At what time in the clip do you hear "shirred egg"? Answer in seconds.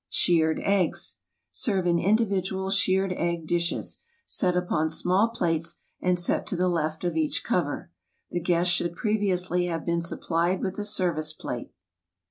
2.71-3.45